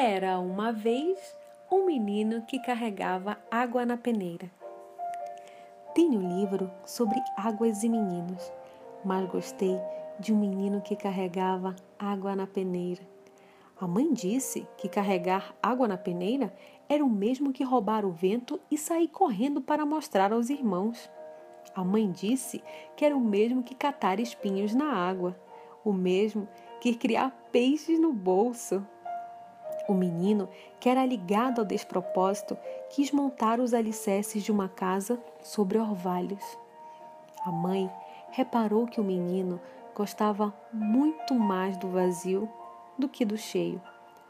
[0.00, 1.18] Era uma vez
[1.68, 4.48] um menino que carregava água na peneira.
[5.92, 8.52] Tenho um livro sobre águas e meninos,
[9.04, 9.76] mas gostei
[10.20, 13.02] de um menino que carregava água na peneira.
[13.80, 16.54] A mãe disse que carregar água na peneira
[16.88, 21.10] era o mesmo que roubar o vento e sair correndo para mostrar aos irmãos.
[21.74, 22.62] A mãe disse
[22.96, 25.36] que era o mesmo que catar espinhos na água,
[25.84, 26.48] o mesmo
[26.80, 28.86] que criar peixes no bolso.
[29.88, 30.48] O menino,
[30.78, 32.58] que era ligado ao despropósito,
[32.90, 36.44] quis montar os alicerces de uma casa sobre orvalhos.
[37.44, 37.90] A mãe
[38.30, 39.58] reparou que o menino
[39.94, 42.48] gostava muito mais do vazio
[42.98, 43.80] do que do cheio.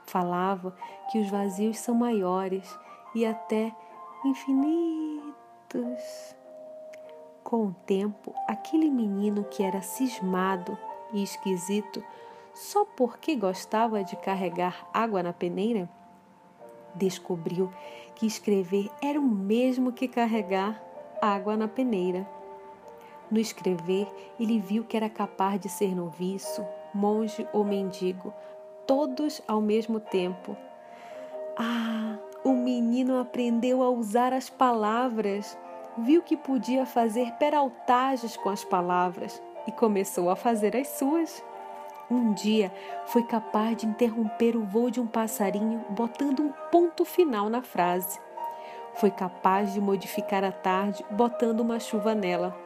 [0.06, 0.74] Falava
[1.10, 2.78] que os vazios são maiores
[3.14, 3.74] e até
[4.24, 5.26] infinitos.
[7.42, 10.78] Com o tempo, aquele menino que era cismado
[11.12, 12.04] e esquisito
[12.58, 15.88] só porque gostava de carregar água na peneira,
[16.92, 17.72] descobriu
[18.16, 20.82] que escrever era o mesmo que carregar
[21.22, 22.28] água na peneira.
[23.30, 24.08] No escrever,
[24.40, 28.34] ele viu que era capaz de ser noviço, monge ou mendigo,
[28.88, 30.56] todos ao mesmo tempo.
[31.56, 35.56] Ah, o menino aprendeu a usar as palavras,
[35.96, 41.44] viu que podia fazer peraltagens com as palavras e começou a fazer as suas.
[42.10, 42.72] Um dia
[43.06, 48.18] foi capaz de interromper o voo de um passarinho botando um ponto final na frase.
[48.94, 52.56] Foi capaz de modificar a tarde botando uma chuva nela.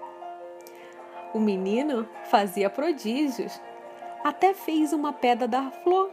[1.34, 3.60] O menino fazia prodígios,
[4.22, 6.10] até fez uma pedra dar flor.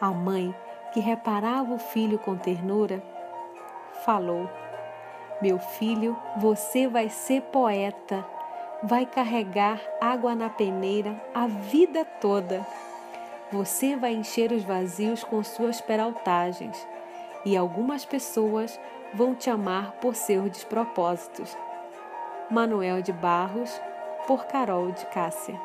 [0.00, 0.54] A mãe,
[0.92, 3.02] que reparava o filho com ternura,
[4.06, 4.48] falou:
[5.42, 8.24] Meu filho, você vai ser poeta,
[8.82, 12.66] vai carregar água na peneira a vida toda.
[13.50, 16.86] Você vai encher os vazios com suas peraltagens,
[17.44, 18.78] e algumas pessoas
[19.14, 21.56] vão te amar por seus despropósitos.
[22.50, 23.80] Manuel de Barros,
[24.26, 25.58] por Carol de Cássia.